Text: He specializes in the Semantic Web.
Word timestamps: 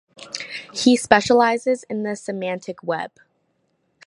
He 0.73 0.97
specializes 0.97 1.83
in 1.83 2.01
the 2.01 2.15
Semantic 2.15 2.81
Web. 2.81 3.11